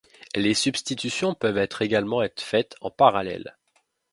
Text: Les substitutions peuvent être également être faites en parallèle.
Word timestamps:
Les 0.33 0.55
substitutions 0.55 1.35
peuvent 1.35 1.59
être 1.59 1.83
également 1.83 2.23
être 2.23 2.41
faites 2.41 2.75
en 2.81 2.89
parallèle. 2.89 3.55